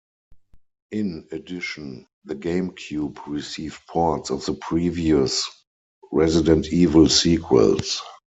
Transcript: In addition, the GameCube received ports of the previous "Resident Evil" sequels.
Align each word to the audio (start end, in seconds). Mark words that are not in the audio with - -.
In 0.89 1.27
addition, 1.31 2.07
the 2.25 2.33
GameCube 2.33 3.19
received 3.27 3.85
ports 3.85 4.31
of 4.31 4.43
the 4.45 4.55
previous 4.55 5.47
"Resident 6.11 6.65
Evil" 6.73 7.07
sequels. 7.07 8.01